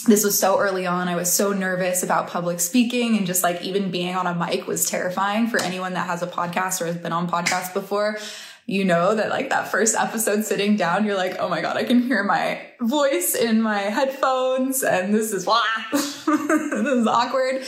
this 0.06 0.24
was 0.24 0.36
so 0.36 0.58
early 0.58 0.84
on. 0.84 1.06
I 1.06 1.14
was 1.14 1.32
so 1.32 1.52
nervous 1.52 2.02
about 2.02 2.28
public 2.28 2.58
speaking 2.58 3.16
and 3.16 3.24
just 3.24 3.44
like 3.44 3.62
even 3.62 3.92
being 3.92 4.16
on 4.16 4.26
a 4.26 4.34
mic 4.34 4.66
was 4.66 4.90
terrifying 4.90 5.46
for 5.46 5.60
anyone 5.60 5.94
that 5.94 6.08
has 6.08 6.22
a 6.22 6.26
podcast 6.26 6.80
or 6.80 6.86
has 6.86 6.96
been 6.96 7.12
on 7.12 7.30
podcasts 7.30 7.72
before 7.72 8.18
you 8.66 8.84
know 8.84 9.14
that 9.14 9.28
like 9.28 9.50
that 9.50 9.70
first 9.70 9.96
episode 9.96 10.44
sitting 10.44 10.76
down, 10.76 11.04
you're 11.04 11.16
like, 11.16 11.36
oh 11.38 11.48
my 11.48 11.60
God, 11.60 11.76
I 11.76 11.84
can 11.84 12.02
hear 12.02 12.22
my 12.22 12.62
voice 12.80 13.34
in 13.34 13.60
my 13.60 13.80
headphones 13.80 14.82
and 14.82 15.12
this 15.12 15.32
is, 15.32 15.44
this 15.92 16.26
is 16.26 17.06
awkward. 17.06 17.64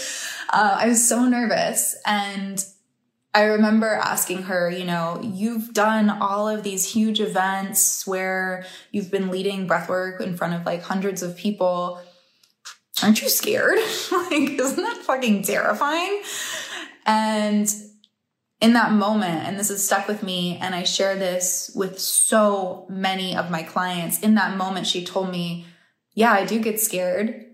Uh, 0.50 0.78
I 0.80 0.88
was 0.88 1.06
so 1.06 1.24
nervous. 1.24 1.96
And 2.06 2.64
I 3.34 3.42
remember 3.44 3.88
asking 3.88 4.44
her, 4.44 4.70
you 4.70 4.84
know, 4.84 5.20
you've 5.20 5.74
done 5.74 6.08
all 6.08 6.48
of 6.48 6.62
these 6.62 6.88
huge 6.88 7.20
events 7.20 8.06
where 8.06 8.64
you've 8.92 9.10
been 9.10 9.30
leading 9.30 9.66
breathwork 9.66 10.20
in 10.20 10.36
front 10.36 10.54
of 10.54 10.64
like 10.64 10.82
hundreds 10.82 11.22
of 11.22 11.36
people. 11.36 12.00
Aren't 13.02 13.20
you 13.20 13.28
scared? 13.28 13.78
like, 14.12 14.50
isn't 14.50 14.76
that 14.82 15.02
fucking 15.04 15.42
terrifying? 15.42 16.22
And 17.04 17.68
in 18.64 18.72
that 18.72 18.92
moment, 18.92 19.46
and 19.46 19.58
this 19.58 19.68
has 19.68 19.84
stuck 19.84 20.08
with 20.08 20.22
me, 20.22 20.56
and 20.56 20.74
I 20.74 20.84
share 20.84 21.16
this 21.16 21.70
with 21.74 21.98
so 21.98 22.86
many 22.88 23.36
of 23.36 23.50
my 23.50 23.62
clients. 23.62 24.20
In 24.20 24.36
that 24.36 24.56
moment, 24.56 24.86
she 24.86 25.04
told 25.04 25.30
me, 25.30 25.66
Yeah, 26.14 26.32
I 26.32 26.46
do 26.46 26.58
get 26.58 26.80
scared, 26.80 27.44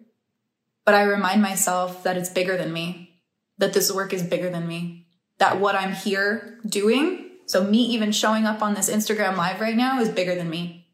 but 0.84 0.94
I 0.94 1.02
remind 1.02 1.42
myself 1.42 2.04
that 2.04 2.16
it's 2.16 2.28
bigger 2.28 2.56
than 2.56 2.72
me, 2.72 3.22
that 3.58 3.72
this 3.72 3.92
work 3.92 4.12
is 4.12 4.22
bigger 4.22 4.50
than 4.50 4.68
me, 4.68 5.08
that 5.38 5.58
what 5.58 5.74
I'm 5.74 5.94
here 5.94 6.60
doing, 6.64 7.30
so 7.44 7.64
me 7.64 7.78
even 7.86 8.12
showing 8.12 8.44
up 8.44 8.62
on 8.62 8.74
this 8.74 8.88
Instagram 8.88 9.36
live 9.36 9.60
right 9.60 9.76
now, 9.76 9.98
is 9.98 10.10
bigger 10.10 10.36
than 10.36 10.48
me. 10.48 10.86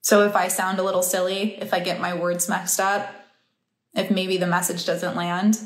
So 0.00 0.26
if 0.26 0.34
I 0.34 0.48
sound 0.48 0.80
a 0.80 0.82
little 0.82 1.04
silly, 1.04 1.54
if 1.62 1.72
I 1.72 1.78
get 1.78 2.00
my 2.00 2.12
words 2.12 2.48
mixed 2.48 2.80
up, 2.80 3.08
if 3.94 4.10
maybe 4.10 4.36
the 4.36 4.48
message 4.48 4.84
doesn't 4.84 5.14
land, 5.14 5.60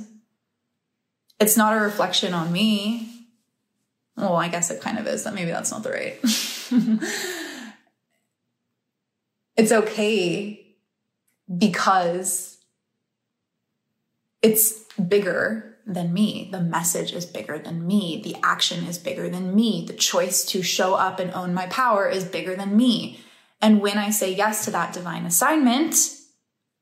it's 1.41 1.57
not 1.57 1.75
a 1.75 1.81
reflection 1.81 2.35
on 2.35 2.53
me 2.53 3.12
well, 4.17 4.37
I 4.37 4.49
guess 4.49 4.71
it 4.71 4.81
kind 4.81 4.99
of 4.99 5.07
is. 5.07 5.25
That 5.25 5.35
maybe 5.35 5.51
that's 5.51 5.71
not 5.71 5.83
the 5.83 5.91
right. 5.91 6.19
it's 9.57 9.73
okay 9.73 10.77
because 11.59 12.59
it's 14.43 14.85
bigger 14.95 15.77
than 15.87 16.13
me. 16.13 16.49
The 16.53 16.61
message 16.61 17.13
is 17.13 17.27
bigger 17.27 17.59
than 17.59 17.87
me. 17.87 18.21
The 18.23 18.37
action 18.43 18.85
is 18.85 18.99
bigger 18.99 19.29
than 19.29 19.55
me. 19.55 19.85
The 19.87 19.95
choice 19.95 20.45
to 20.47 20.63
show 20.63 20.95
up 20.95 21.19
and 21.19 21.33
own 21.33 21.55
my 21.55 21.67
power 21.67 22.09
is 22.09 22.25
bigger 22.25 22.55
than 22.55 22.77
me. 22.77 23.21
And 23.61 23.81
when 23.81 23.99
I 23.99 24.11
say 24.11 24.35
yes 24.35 24.65
to 24.65 24.71
that 24.73 24.93
divine 24.93 25.25
assignment, 25.25 25.95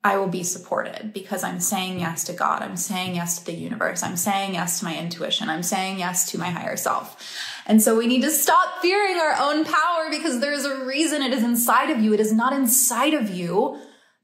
I 0.02 0.16
will 0.16 0.28
be 0.28 0.42
supported 0.42 1.12
because 1.12 1.45
I'm 1.45 1.61
saying 1.61 2.00
yes 2.00 2.25
to 2.25 2.33
God. 2.33 2.62
I'm 2.62 2.76
saying 2.76 3.16
yes 3.16 3.38
to 3.38 3.47
the 3.47 3.52
universe. 3.52 4.02
I'm 4.02 4.16
saying 4.16 4.54
yes 4.54 4.78
to 4.78 4.87
my 4.87 4.99
intuition. 4.99 5.50
I'm 5.50 5.62
saying 5.62 5.99
yes 5.99 6.30
to 6.30 6.38
my 6.38 6.49
higher 6.49 6.76
self. 6.76 7.23
And 7.66 7.83
so 7.83 7.99
we 7.99 8.07
need 8.07 8.23
to 8.23 8.30
stop 8.30 8.80
fearing 8.80 9.19
our 9.19 9.35
own 9.38 9.64
power 9.66 10.09
because 10.11 10.40
there's 10.40 10.64
a 10.64 10.85
reason 10.87 11.21
it 11.21 11.35
is 11.35 11.45
inside 11.45 11.90
of 11.90 12.00
you. 12.00 12.14
It 12.14 12.21
is 12.21 12.33
not 12.33 12.54
inside 12.54 13.12
of 13.12 13.28
you 13.28 13.78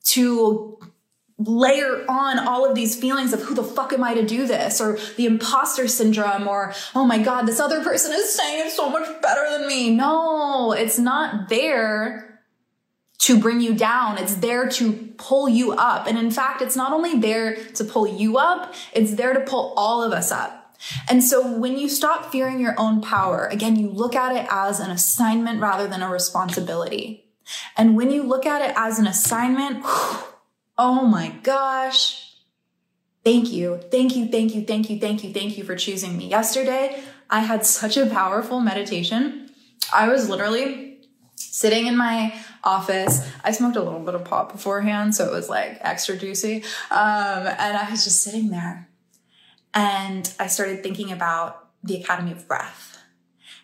to 0.04 0.78
layer 1.38 2.06
on 2.08 2.38
all 2.38 2.64
of 2.64 2.74
these 2.74 2.98
feelings 2.98 3.34
of 3.34 3.42
who 3.42 3.54
the 3.54 3.62
fuck 3.62 3.92
am 3.92 4.02
I 4.02 4.14
to 4.14 4.24
do 4.24 4.46
this 4.46 4.80
or 4.80 4.98
the 5.16 5.26
imposter 5.26 5.86
syndrome 5.86 6.48
or, 6.48 6.72
oh 6.94 7.04
my 7.04 7.18
God, 7.18 7.42
this 7.42 7.60
other 7.60 7.82
person 7.82 8.12
is 8.14 8.34
saying 8.34 8.64
it's 8.64 8.76
so 8.76 8.88
much 8.88 9.06
better 9.20 9.46
than 9.50 9.68
me. 9.68 9.94
No, 9.94 10.72
it's 10.72 10.98
not 10.98 11.50
there 11.50 12.25
to 13.18 13.38
bring 13.38 13.60
you 13.60 13.74
down. 13.74 14.18
It's 14.18 14.36
there 14.36 14.68
to 14.68 14.92
pull 15.16 15.48
you 15.48 15.72
up. 15.72 16.06
And 16.06 16.18
in 16.18 16.30
fact, 16.30 16.62
it's 16.62 16.76
not 16.76 16.92
only 16.92 17.18
there 17.18 17.56
to 17.74 17.84
pull 17.84 18.06
you 18.06 18.38
up, 18.38 18.74
it's 18.92 19.14
there 19.14 19.32
to 19.32 19.40
pull 19.40 19.72
all 19.76 20.02
of 20.02 20.12
us 20.12 20.30
up. 20.30 20.76
And 21.08 21.24
so 21.24 21.56
when 21.56 21.78
you 21.78 21.88
stop 21.88 22.30
fearing 22.30 22.60
your 22.60 22.74
own 22.78 23.00
power, 23.00 23.46
again, 23.46 23.76
you 23.76 23.88
look 23.88 24.14
at 24.14 24.36
it 24.36 24.46
as 24.50 24.80
an 24.80 24.90
assignment 24.90 25.60
rather 25.60 25.88
than 25.88 26.02
a 26.02 26.10
responsibility. 26.10 27.24
And 27.76 27.96
when 27.96 28.10
you 28.10 28.22
look 28.22 28.44
at 28.44 28.62
it 28.62 28.74
as 28.76 28.98
an 28.98 29.06
assignment, 29.06 29.82
oh 30.78 31.06
my 31.06 31.30
gosh. 31.42 32.34
Thank 33.24 33.50
you. 33.50 33.80
Thank 33.90 34.14
you. 34.14 34.28
Thank 34.28 34.54
you. 34.54 34.64
Thank 34.64 34.90
you. 34.90 35.00
Thank 35.00 35.24
you. 35.24 35.32
Thank 35.32 35.58
you 35.58 35.64
for 35.64 35.74
choosing 35.74 36.16
me. 36.16 36.28
Yesterday, 36.28 37.02
I 37.28 37.40
had 37.40 37.66
such 37.66 37.96
a 37.96 38.06
powerful 38.06 38.60
meditation. 38.60 39.50
I 39.92 40.08
was 40.08 40.28
literally 40.28 41.08
sitting 41.34 41.86
in 41.86 41.96
my 41.96 42.34
office. 42.66 43.26
I 43.44 43.52
smoked 43.52 43.76
a 43.76 43.82
little 43.82 44.00
bit 44.00 44.14
of 44.14 44.24
pot 44.24 44.52
beforehand, 44.52 45.14
so 45.14 45.26
it 45.26 45.32
was 45.32 45.48
like 45.48 45.78
extra 45.80 46.16
juicy. 46.16 46.64
Um, 46.90 47.46
and 47.46 47.76
I 47.76 47.88
was 47.90 48.04
just 48.04 48.20
sitting 48.20 48.50
there 48.50 48.88
and 49.72 50.32
I 50.40 50.48
started 50.48 50.82
thinking 50.82 51.12
about 51.12 51.68
the 51.84 52.00
Academy 52.00 52.32
of 52.32 52.48
Breath. 52.48 52.98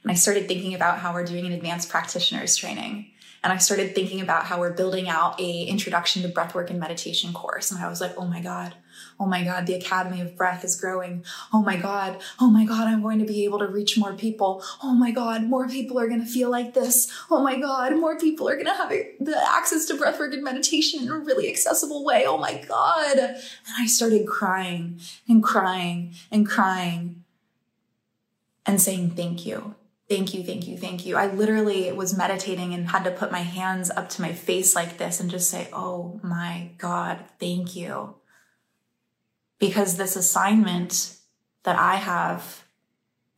And 0.02 0.10
I 0.10 0.14
started 0.14 0.48
thinking 0.48 0.74
about 0.74 0.98
how 0.98 1.12
we're 1.12 1.24
doing 1.24 1.46
an 1.46 1.52
advanced 1.52 1.88
practitioners 1.88 2.56
training. 2.56 3.06
And 3.44 3.52
I 3.52 3.56
started 3.56 3.94
thinking 3.94 4.20
about 4.20 4.44
how 4.44 4.60
we're 4.60 4.72
building 4.72 5.08
out 5.08 5.40
a 5.40 5.64
introduction 5.64 6.22
to 6.22 6.28
breathwork 6.28 6.70
and 6.70 6.78
meditation 6.78 7.32
course. 7.32 7.70
And 7.70 7.82
I 7.82 7.88
was 7.88 8.00
like, 8.00 8.14
oh 8.16 8.26
my 8.26 8.40
God, 8.40 8.74
Oh 9.22 9.26
my 9.26 9.44
God, 9.44 9.66
the 9.66 9.74
Academy 9.74 10.20
of 10.20 10.36
Breath 10.36 10.64
is 10.64 10.74
growing. 10.74 11.24
Oh 11.52 11.62
my 11.62 11.76
God. 11.76 12.20
Oh 12.40 12.50
my 12.50 12.64
God, 12.64 12.88
I'm 12.88 13.02
going 13.02 13.20
to 13.20 13.24
be 13.24 13.44
able 13.44 13.60
to 13.60 13.68
reach 13.68 13.96
more 13.96 14.14
people. 14.14 14.64
Oh 14.82 14.94
my 14.94 15.12
God, 15.12 15.44
more 15.44 15.68
people 15.68 15.96
are 16.00 16.08
going 16.08 16.20
to 16.20 16.26
feel 16.26 16.50
like 16.50 16.74
this. 16.74 17.08
Oh 17.30 17.40
my 17.40 17.56
God, 17.60 17.94
more 17.94 18.18
people 18.18 18.48
are 18.48 18.56
going 18.56 18.66
to 18.66 18.74
have 18.74 18.88
the 18.88 19.40
access 19.48 19.84
to 19.86 19.94
breathwork 19.94 20.32
and 20.32 20.42
meditation 20.42 21.04
in 21.04 21.08
a 21.08 21.16
really 21.18 21.48
accessible 21.48 22.04
way. 22.04 22.24
Oh 22.26 22.36
my 22.36 22.64
God. 22.66 23.16
And 23.16 23.36
I 23.78 23.86
started 23.86 24.26
crying 24.26 24.98
and 25.28 25.40
crying 25.40 26.14
and 26.32 26.44
crying 26.44 27.22
and 28.66 28.82
saying, 28.82 29.10
thank 29.10 29.46
you. 29.46 29.76
Thank 30.08 30.34
you, 30.34 30.42
thank 30.42 30.66
you, 30.66 30.76
thank 30.76 31.06
you. 31.06 31.16
I 31.16 31.28
literally 31.28 31.92
was 31.92 32.18
meditating 32.18 32.74
and 32.74 32.88
had 32.88 33.04
to 33.04 33.12
put 33.12 33.30
my 33.30 33.42
hands 33.42 33.88
up 33.88 34.08
to 34.10 34.20
my 34.20 34.32
face 34.32 34.74
like 34.74 34.98
this 34.98 35.20
and 35.20 35.30
just 35.30 35.48
say, 35.48 35.68
Oh 35.72 36.20
my 36.24 36.72
God, 36.76 37.20
thank 37.38 37.76
you 37.76 38.16
because 39.62 39.96
this 39.96 40.16
assignment 40.16 41.18
that 41.62 41.78
I 41.78 41.94
have, 41.94 42.64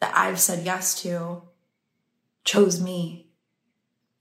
that 0.00 0.16
I've 0.16 0.40
said 0.40 0.64
yes 0.64 1.02
to, 1.02 1.42
chose 2.44 2.80
me. 2.80 3.26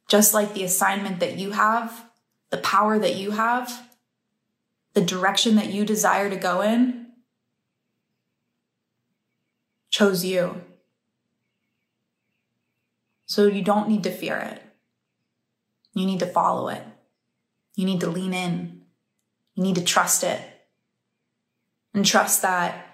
Just 0.09 0.33
like 0.33 0.53
the 0.53 0.65
assignment 0.65 1.21
that 1.21 1.39
you 1.39 1.51
have, 1.51 2.09
the 2.49 2.57
power 2.57 2.99
that 2.99 3.15
you 3.15 3.31
have, 3.31 3.87
the 4.91 4.99
direction 4.99 5.55
that 5.55 5.71
you 5.71 5.85
desire 5.85 6.29
to 6.29 6.35
go 6.35 6.59
in, 6.59 7.05
chose 9.89 10.25
you. 10.25 10.61
So 13.27 13.45
you 13.45 13.61
don't 13.61 13.87
need 13.87 14.03
to 14.03 14.11
fear 14.11 14.35
it. 14.39 14.61
You 15.93 16.05
need 16.05 16.19
to 16.19 16.27
follow 16.27 16.67
it. 16.67 16.83
You 17.77 17.85
need 17.85 18.01
to 18.01 18.09
lean 18.09 18.33
in. 18.33 18.81
You 19.55 19.63
need 19.63 19.75
to 19.75 19.83
trust 19.85 20.25
it 20.25 20.52
and 21.93 22.05
trust 22.05 22.41
that 22.41 22.93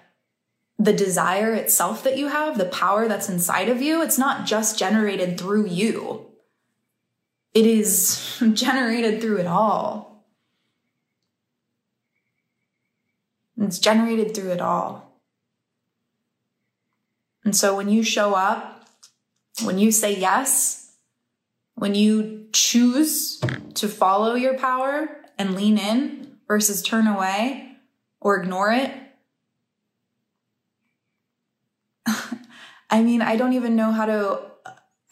the 0.78 0.92
desire 0.92 1.52
itself 1.54 2.02
that 2.04 2.16
you 2.16 2.28
have, 2.28 2.56
the 2.56 2.64
power 2.64 3.06
that's 3.06 3.28
inside 3.28 3.68
of 3.68 3.82
you, 3.82 4.02
it's 4.02 4.18
not 4.18 4.46
just 4.46 4.78
generated 4.78 5.38
through 5.38 5.66
you. 5.66 6.26
It 7.52 7.66
is 7.66 8.42
generated 8.54 9.20
through 9.20 9.38
it 9.38 9.46
all. 9.46 10.24
It's 13.58 13.78
generated 13.78 14.34
through 14.34 14.52
it 14.52 14.60
all. 14.60 15.20
And 17.44 17.54
so 17.54 17.76
when 17.76 17.88
you 17.90 18.02
show 18.02 18.34
up, 18.34 18.88
when 19.62 19.78
you 19.78 19.92
say 19.92 20.16
yes, 20.16 20.92
when 21.74 21.94
you 21.94 22.46
choose 22.52 23.40
to 23.74 23.88
follow 23.88 24.34
your 24.34 24.56
power 24.56 25.20
and 25.38 25.54
lean 25.54 25.78
in 25.78 26.38
versus 26.48 26.82
turn 26.82 27.06
away, 27.06 27.69
or 28.20 28.40
ignore 28.40 28.70
it. 28.72 28.92
I 32.90 33.02
mean, 33.02 33.22
I 33.22 33.36
don't 33.36 33.54
even 33.54 33.76
know 33.76 33.92
how 33.92 34.06
to 34.06 34.42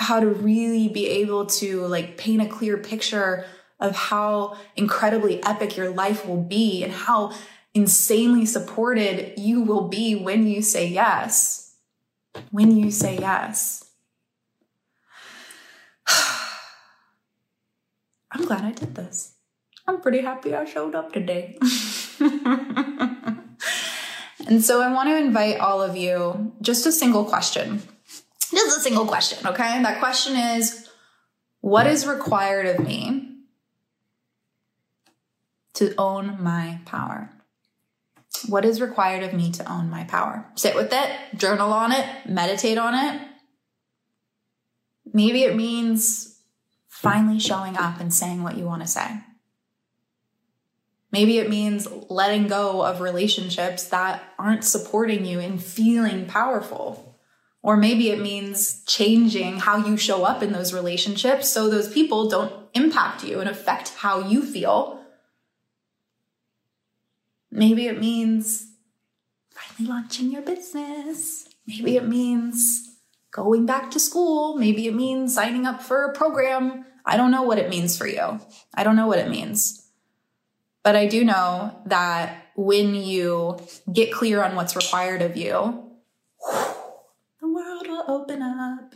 how 0.00 0.20
to 0.20 0.28
really 0.28 0.88
be 0.88 1.06
able 1.06 1.46
to 1.46 1.86
like 1.86 2.16
paint 2.16 2.40
a 2.40 2.46
clear 2.46 2.78
picture 2.78 3.44
of 3.80 3.94
how 3.94 4.56
incredibly 4.76 5.42
epic 5.42 5.76
your 5.76 5.90
life 5.90 6.26
will 6.26 6.42
be 6.42 6.82
and 6.82 6.92
how 6.92 7.32
insanely 7.74 8.46
supported 8.46 9.38
you 9.38 9.62
will 9.62 9.88
be 9.88 10.14
when 10.14 10.46
you 10.46 10.62
say 10.62 10.86
yes. 10.86 11.76
When 12.50 12.76
you 12.76 12.90
say 12.90 13.18
yes. 13.18 13.84
I'm 18.30 18.44
glad 18.44 18.64
I 18.64 18.72
did 18.72 18.94
this. 18.94 19.34
I'm 19.86 20.00
pretty 20.00 20.20
happy 20.20 20.54
I 20.54 20.64
showed 20.64 20.94
up 20.94 21.12
today. 21.12 21.58
and 24.48 24.64
so 24.64 24.80
I 24.80 24.92
want 24.92 25.08
to 25.08 25.16
invite 25.16 25.60
all 25.60 25.82
of 25.82 25.96
you 25.96 26.52
just 26.60 26.86
a 26.86 26.92
single 26.92 27.24
question. 27.24 27.82
Just 28.50 28.78
a 28.78 28.80
single 28.80 29.06
question, 29.06 29.46
okay? 29.46 29.82
That 29.82 30.00
question 30.00 30.36
is 30.36 30.88
what 31.60 31.86
is 31.86 32.06
required 32.06 32.66
of 32.66 32.86
me 32.86 33.36
to 35.74 35.94
own 35.96 36.42
my 36.42 36.80
power? 36.86 37.30
What 38.48 38.64
is 38.64 38.80
required 38.80 39.22
of 39.22 39.32
me 39.32 39.52
to 39.52 39.70
own 39.70 39.90
my 39.90 40.04
power? 40.04 40.46
Sit 40.54 40.74
with 40.74 40.92
it, 40.92 41.10
journal 41.36 41.72
on 41.72 41.92
it, 41.92 42.06
meditate 42.26 42.78
on 42.78 42.94
it. 42.94 43.20
Maybe 45.12 45.42
it 45.42 45.56
means 45.56 46.40
finally 46.88 47.38
showing 47.38 47.76
up 47.76 48.00
and 48.00 48.12
saying 48.12 48.42
what 48.42 48.56
you 48.56 48.64
want 48.64 48.82
to 48.82 48.88
say. 48.88 49.20
Maybe 51.10 51.38
it 51.38 51.48
means 51.48 51.88
letting 52.10 52.48
go 52.48 52.82
of 52.84 53.00
relationships 53.00 53.84
that 53.84 54.22
aren't 54.38 54.64
supporting 54.64 55.24
you 55.24 55.40
in 55.40 55.58
feeling 55.58 56.26
powerful. 56.26 57.18
Or 57.62 57.76
maybe 57.76 58.10
it 58.10 58.20
means 58.20 58.84
changing 58.84 59.58
how 59.58 59.78
you 59.78 59.96
show 59.96 60.24
up 60.24 60.42
in 60.42 60.52
those 60.52 60.74
relationships 60.74 61.48
so 61.48 61.68
those 61.68 61.92
people 61.92 62.28
don't 62.28 62.52
impact 62.74 63.24
you 63.24 63.40
and 63.40 63.48
affect 63.48 63.94
how 63.96 64.20
you 64.20 64.44
feel. 64.44 65.02
Maybe 67.50 67.86
it 67.86 67.98
means 67.98 68.70
finally 69.50 69.90
launching 69.90 70.30
your 70.30 70.42
business. 70.42 71.48
Maybe 71.66 71.96
it 71.96 72.06
means 72.06 72.96
going 73.30 73.66
back 73.66 73.90
to 73.92 74.00
school. 74.00 74.56
Maybe 74.56 74.86
it 74.86 74.94
means 74.94 75.34
signing 75.34 75.66
up 75.66 75.82
for 75.82 76.04
a 76.04 76.14
program. 76.14 76.84
I 77.04 77.16
don't 77.16 77.30
know 77.30 77.42
what 77.42 77.58
it 77.58 77.70
means 77.70 77.96
for 77.96 78.06
you. 78.06 78.40
I 78.74 78.84
don't 78.84 78.96
know 78.96 79.06
what 79.06 79.18
it 79.18 79.30
means. 79.30 79.87
But 80.84 80.96
I 80.96 81.06
do 81.06 81.24
know 81.24 81.80
that 81.86 82.46
when 82.56 82.94
you 82.94 83.58
get 83.92 84.12
clear 84.12 84.42
on 84.42 84.56
what's 84.56 84.74
required 84.74 85.22
of 85.22 85.36
you, 85.36 85.84
the 87.40 87.48
world 87.48 87.86
will 87.86 88.04
open 88.08 88.42
up 88.42 88.94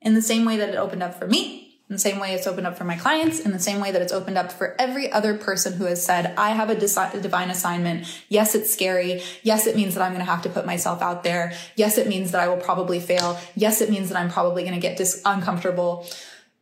in 0.00 0.14
the 0.14 0.22
same 0.22 0.44
way 0.44 0.56
that 0.56 0.68
it 0.68 0.76
opened 0.76 1.02
up 1.02 1.18
for 1.18 1.26
me, 1.26 1.80
in 1.88 1.94
the 1.94 1.98
same 1.98 2.18
way 2.18 2.32
it's 2.32 2.46
opened 2.46 2.66
up 2.66 2.76
for 2.76 2.84
my 2.84 2.96
clients, 2.96 3.40
in 3.40 3.52
the 3.52 3.58
same 3.58 3.80
way 3.80 3.90
that 3.92 4.02
it's 4.02 4.12
opened 4.12 4.38
up 4.38 4.50
for 4.50 4.74
every 4.80 5.10
other 5.12 5.36
person 5.36 5.74
who 5.74 5.84
has 5.84 6.04
said, 6.04 6.34
I 6.36 6.50
have 6.50 6.70
a 6.70 6.74
divine 6.74 7.50
assignment. 7.50 8.06
Yes, 8.28 8.54
it's 8.54 8.72
scary. 8.72 9.22
Yes, 9.42 9.66
it 9.66 9.76
means 9.76 9.94
that 9.94 10.02
I'm 10.02 10.12
going 10.12 10.24
to 10.24 10.30
have 10.30 10.42
to 10.42 10.48
put 10.48 10.64
myself 10.66 11.02
out 11.02 11.22
there. 11.22 11.52
Yes, 11.76 11.98
it 11.98 12.08
means 12.08 12.30
that 12.32 12.40
I 12.40 12.48
will 12.48 12.56
probably 12.56 12.98
fail. 12.98 13.38
Yes, 13.54 13.80
it 13.80 13.90
means 13.90 14.08
that 14.08 14.18
I'm 14.18 14.30
probably 14.30 14.62
going 14.62 14.74
to 14.74 14.80
get 14.80 14.96
dis- 14.96 15.22
uncomfortable, 15.24 16.06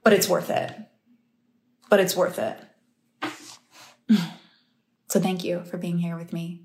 but 0.02 0.12
it's 0.12 0.28
worth 0.28 0.50
it. 0.50 0.72
But 1.88 2.00
it's 2.00 2.16
worth 2.16 2.38
it. 2.38 2.58
So 5.10 5.18
thank 5.18 5.42
you 5.42 5.64
for 5.64 5.76
being 5.76 5.98
here 5.98 6.16
with 6.16 6.32
me. 6.32 6.62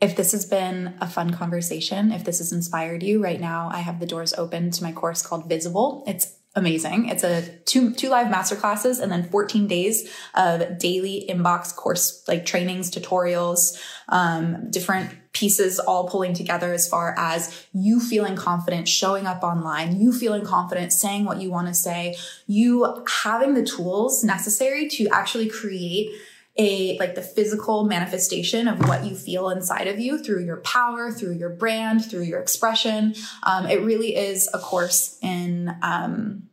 If 0.00 0.14
this 0.14 0.30
has 0.30 0.44
been 0.46 0.96
a 1.00 1.08
fun 1.08 1.32
conversation, 1.32 2.12
if 2.12 2.24
this 2.24 2.38
has 2.38 2.52
inspired 2.52 3.02
you 3.02 3.20
right 3.20 3.40
now, 3.40 3.68
I 3.72 3.80
have 3.80 3.98
the 3.98 4.06
doors 4.06 4.32
open 4.34 4.70
to 4.70 4.84
my 4.84 4.92
course 4.92 5.22
called 5.22 5.48
Visible. 5.48 6.04
It's 6.06 6.36
amazing. 6.54 7.08
It's 7.08 7.24
a 7.24 7.42
two 7.64 7.92
two 7.92 8.08
live 8.08 8.30
master 8.30 8.54
classes 8.54 9.00
and 9.00 9.10
then 9.10 9.28
14 9.28 9.66
days 9.66 10.08
of 10.36 10.78
daily 10.78 11.26
inbox 11.28 11.74
course 11.74 12.22
like 12.28 12.46
trainings, 12.46 12.92
tutorials, 12.92 13.76
um, 14.08 14.70
different 14.70 15.32
pieces 15.32 15.80
all 15.80 16.08
pulling 16.08 16.32
together 16.32 16.72
as 16.72 16.88
far 16.88 17.16
as 17.18 17.66
you 17.72 17.98
feeling 17.98 18.36
confident 18.36 18.86
showing 18.86 19.26
up 19.26 19.42
online, 19.42 20.00
you 20.00 20.12
feeling 20.12 20.44
confident 20.44 20.92
saying 20.92 21.24
what 21.24 21.40
you 21.40 21.50
want 21.50 21.66
to 21.66 21.74
say, 21.74 22.16
you 22.46 23.04
having 23.22 23.54
the 23.54 23.64
tools 23.64 24.22
necessary 24.22 24.88
to 24.88 25.08
actually 25.08 25.48
create 25.48 26.12
a 26.56 26.98
like 26.98 27.14
the 27.14 27.22
physical 27.22 27.84
manifestation 27.84 28.68
of 28.68 28.86
what 28.88 29.04
you 29.04 29.14
feel 29.14 29.50
inside 29.50 29.86
of 29.86 29.98
you 29.98 30.22
through 30.22 30.44
your 30.44 30.58
power 30.58 31.10
through 31.10 31.34
your 31.34 31.50
brand 31.50 32.04
through 32.04 32.22
your 32.22 32.40
expression. 32.40 33.14
Um, 33.44 33.66
it 33.66 33.82
really 33.82 34.16
is 34.16 34.48
a 34.52 34.58
course 34.58 35.18
in 35.22 35.74
um, 35.82 36.49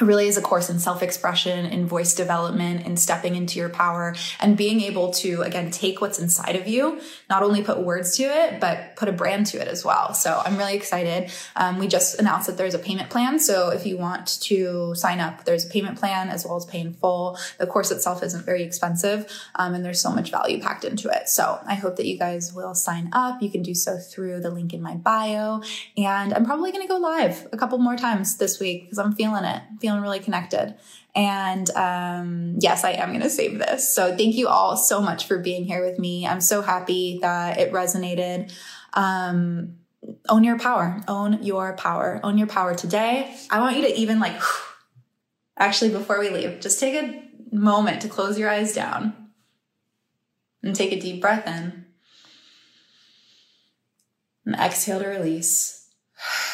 it 0.00 0.04
really 0.04 0.28
is 0.28 0.36
a 0.36 0.42
course 0.42 0.70
in 0.70 0.78
self 0.78 1.02
expression, 1.02 1.66
in 1.66 1.86
voice 1.86 2.14
development, 2.14 2.86
in 2.86 2.96
stepping 2.96 3.36
into 3.36 3.58
your 3.58 3.68
power, 3.68 4.14
and 4.40 4.56
being 4.56 4.80
able 4.80 5.10
to, 5.14 5.42
again, 5.42 5.70
take 5.70 6.00
what's 6.00 6.18
inside 6.18 6.56
of 6.56 6.66
you, 6.68 7.00
not 7.28 7.42
only 7.42 7.62
put 7.62 7.82
words 7.82 8.16
to 8.16 8.24
it, 8.24 8.60
but 8.60 8.96
put 8.96 9.08
a 9.08 9.12
brand 9.12 9.46
to 9.46 9.60
it 9.60 9.68
as 9.68 9.84
well. 9.84 10.14
So 10.14 10.40
I'm 10.44 10.56
really 10.56 10.74
excited. 10.74 11.30
Um, 11.56 11.78
we 11.78 11.86
just 11.86 12.18
announced 12.18 12.46
that 12.46 12.56
there's 12.56 12.74
a 12.74 12.78
payment 12.78 13.10
plan. 13.10 13.38
So 13.38 13.70
if 13.70 13.86
you 13.86 13.98
want 13.98 14.40
to 14.42 14.94
sign 14.94 15.20
up, 15.20 15.44
there's 15.44 15.66
a 15.66 15.68
payment 15.68 15.98
plan 15.98 16.28
as 16.28 16.44
well 16.44 16.56
as 16.56 16.64
pay 16.64 16.80
in 16.80 16.94
full. 16.94 17.38
The 17.58 17.66
course 17.66 17.90
itself 17.90 18.22
isn't 18.22 18.44
very 18.44 18.62
expensive, 18.62 19.30
um, 19.54 19.74
and 19.74 19.84
there's 19.84 20.00
so 20.00 20.10
much 20.10 20.30
value 20.30 20.60
packed 20.60 20.84
into 20.84 21.08
it. 21.08 21.28
So 21.28 21.60
I 21.66 21.74
hope 21.74 21.96
that 21.96 22.06
you 22.06 22.18
guys 22.18 22.52
will 22.52 22.74
sign 22.74 23.10
up. 23.12 23.42
You 23.42 23.50
can 23.50 23.62
do 23.62 23.74
so 23.74 23.98
through 23.98 24.40
the 24.40 24.50
link 24.50 24.72
in 24.72 24.82
my 24.82 24.94
bio. 24.94 25.62
And 25.96 26.32
I'm 26.34 26.44
probably 26.44 26.72
going 26.72 26.86
to 26.86 26.88
go 26.88 26.98
live 26.98 27.48
a 27.52 27.56
couple 27.56 27.78
more 27.78 27.96
times 27.96 28.36
this 28.36 28.60
week 28.60 28.84
because 28.84 28.98
I'm 28.98 29.12
feeling 29.12 29.44
it. 29.44 29.62
Feeling 29.80 30.02
really 30.02 30.20
connected. 30.20 30.76
And 31.14 31.68
um, 31.70 32.56
yes, 32.60 32.84
I 32.84 32.92
am 32.92 33.08
going 33.08 33.22
to 33.22 33.30
save 33.30 33.58
this. 33.58 33.92
So 33.92 34.16
thank 34.16 34.36
you 34.36 34.48
all 34.48 34.76
so 34.76 35.00
much 35.00 35.26
for 35.26 35.38
being 35.38 35.64
here 35.64 35.84
with 35.84 35.98
me. 35.98 36.26
I'm 36.26 36.40
so 36.40 36.62
happy 36.62 37.18
that 37.22 37.58
it 37.58 37.72
resonated. 37.72 38.52
Um, 38.94 39.76
own 40.28 40.44
your 40.44 40.58
power. 40.58 41.00
Own 41.08 41.42
your 41.42 41.72
power. 41.74 42.20
Own 42.22 42.38
your 42.38 42.46
power 42.46 42.74
today. 42.74 43.34
I 43.50 43.60
want 43.60 43.76
you 43.76 43.82
to 43.82 43.98
even 43.98 44.20
like, 44.20 44.40
actually, 45.58 45.90
before 45.90 46.20
we 46.20 46.30
leave, 46.30 46.60
just 46.60 46.78
take 46.78 46.94
a 46.94 47.30
moment 47.54 48.02
to 48.02 48.08
close 48.08 48.38
your 48.38 48.48
eyes 48.48 48.72
down 48.72 49.30
and 50.62 50.76
take 50.76 50.92
a 50.92 51.00
deep 51.00 51.20
breath 51.20 51.46
in 51.46 51.86
and 54.44 54.54
exhale 54.54 55.00
to 55.00 55.08
release. 55.08 55.88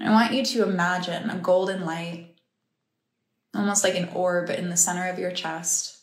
I 0.00 0.10
want 0.10 0.32
you 0.32 0.44
to 0.44 0.62
imagine 0.64 1.30
a 1.30 1.38
golden 1.38 1.84
light, 1.84 2.34
almost 3.54 3.84
like 3.84 3.94
an 3.94 4.08
orb 4.08 4.50
in 4.50 4.68
the 4.68 4.76
center 4.76 5.08
of 5.08 5.18
your 5.18 5.30
chest. 5.30 5.98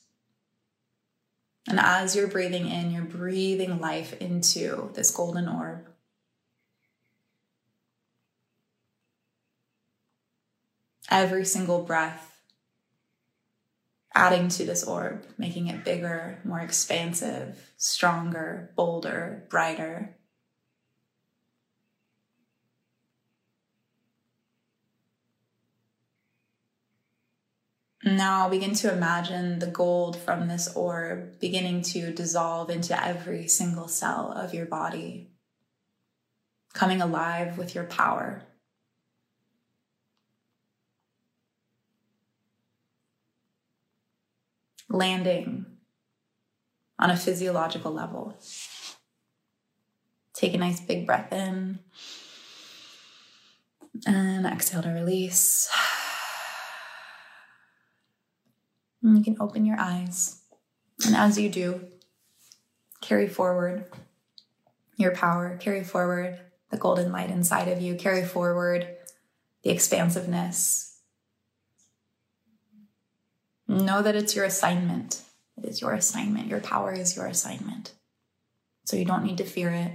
And 1.68 1.80
as 1.80 2.16
you're 2.16 2.28
breathing 2.28 2.68
in, 2.68 2.92
you're 2.92 3.04
breathing 3.04 3.80
life 3.80 4.14
into 4.20 4.92
this 4.94 5.12
golden 5.12 5.48
orb. 5.48 5.88
Every 11.10 11.46
single 11.46 11.84
breath 11.84 12.32
adding 14.14 14.50
to 14.50 14.66
this 14.66 14.84
orb, 14.84 15.26
making 15.38 15.68
it 15.68 15.86
bigger, 15.86 16.40
more 16.44 16.60
expansive, 16.60 17.72
stronger, 17.78 18.72
bolder, 18.76 19.46
brighter. 19.50 20.18
Now 28.04 28.50
begin 28.50 28.74
to 28.76 28.92
imagine 28.92 29.60
the 29.60 29.68
gold 29.68 30.18
from 30.18 30.48
this 30.48 30.74
orb 30.74 31.40
beginning 31.40 31.84
to 31.84 32.12
dissolve 32.12 32.72
into 32.72 33.00
every 33.06 33.48
single 33.48 33.88
cell 33.88 34.32
of 34.32 34.56
your 34.56 34.66
body, 34.66 35.30
coming 36.74 37.00
alive 37.00 37.60
with 37.60 37.76
your 37.76 37.84
power. 37.84 38.42
Landing 44.90 45.68
on 46.98 47.12
a 47.12 47.18
physiological 47.18 47.92
level. 47.92 48.36
Take 50.34 50.56
a 50.56 50.58
nice 50.58 50.80
big 50.80 51.06
breath 51.06 51.32
in 51.32 51.80
and 54.08 54.46
exhale 54.48 54.82
to 54.82 54.90
release. 54.90 55.70
And 59.04 59.18
you 59.18 59.24
can 59.24 59.38
open 59.40 59.66
your 59.66 59.80
eyes. 59.80 60.42
And 61.06 61.16
as 61.16 61.40
you 61.40 61.50
do, 61.50 61.88
carry 63.02 63.28
forward 63.28 63.86
your 64.98 65.14
power, 65.14 65.58
carry 65.60 65.84
forward 65.84 66.40
the 66.70 66.78
golden 66.78 67.12
light 67.12 67.30
inside 67.30 67.68
of 67.68 67.82
you, 67.82 67.96
carry 67.96 68.24
forward 68.24 68.88
the 69.64 69.70
expansiveness. 69.70 71.00
Know 73.68 74.02
that 74.02 74.16
it's 74.16 74.36
your 74.36 74.46
assignment. 74.46 75.22
It 75.58 75.66
is 75.66 75.82
your 75.82 75.94
assignment. 75.94 76.48
Your 76.48 76.60
power 76.60 76.94
is 76.94 77.16
your 77.16 77.26
assignment. 77.26 77.94
So 78.86 78.98
you 78.98 79.06
don't 79.06 79.24
need 79.24 79.38
to 79.38 79.44
fear 79.44 79.70
it. 79.70 79.92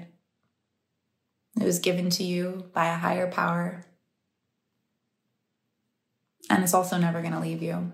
It 1.60 1.64
was 1.64 1.78
given 1.78 2.10
to 2.10 2.24
you 2.24 2.70
by 2.72 2.86
a 2.88 2.96
higher 2.96 3.30
power. 3.30 3.84
And 6.48 6.62
it's 6.62 6.74
also 6.74 6.96
never 6.96 7.20
going 7.20 7.32
to 7.32 7.40
leave 7.40 7.62
you 7.62 7.92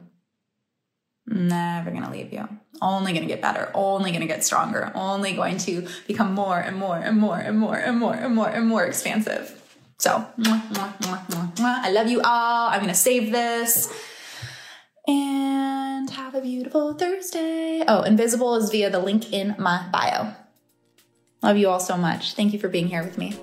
never 1.33 1.91
going 1.91 2.05
to 2.05 2.11
leave 2.11 2.33
you. 2.33 2.49
Only 2.81 3.13
going 3.13 3.23
to 3.23 3.33
get 3.33 3.41
better, 3.41 3.71
only 3.75 4.11
going 4.11 4.23
to 4.23 4.27
get 4.27 4.45
stronger, 4.45 4.91
only 4.95 5.35
going 5.35 5.59
to 5.59 5.87
become 6.07 6.35
more 6.35 6.59
and 6.59 6.77
more 6.77 6.97
and 6.97 7.19
more 7.19 7.39
and 7.39 7.59
more 7.59 7.77
and 7.77 7.99
more 7.99 8.15
and 8.15 8.35
more 8.35 8.49
and 8.49 8.67
more 8.67 8.85
expansive. 8.85 9.59
So, 9.99 10.27
I 10.39 11.91
love 11.93 12.09
you 12.09 12.21
all. 12.25 12.69
I'm 12.69 12.81
going 12.81 12.89
to 12.89 12.95
save 12.95 13.31
this. 13.31 13.93
And 15.07 16.11
have 16.11 16.35
a 16.35 16.41
beautiful 16.41 16.95
Thursday. 16.95 17.83
Oh, 17.87 18.03
Invisible 18.03 18.57
is 18.57 18.71
via 18.71 18.91
the 18.91 18.99
link 18.99 19.33
in 19.33 19.55
my 19.59 19.87
bio. 19.93 20.35
Love 21.43 21.57
you 21.57 21.69
all 21.69 21.81
so 21.81 21.97
much. 21.97 22.35
Thank 22.35 22.53
you 22.53 22.59
for 22.59 22.69
being 22.69 22.89
here 22.89 23.03
with 23.03 23.19
me. 23.19 23.37